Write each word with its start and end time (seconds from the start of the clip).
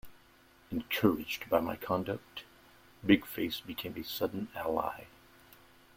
Encouraged 0.71 1.47
by 1.47 1.59
my 1.59 1.75
conduct, 1.75 2.43
Big-Face 3.05 3.59
became 3.59 3.93
a 3.97 4.03
sudden 4.03 4.47
ally. 4.55 5.03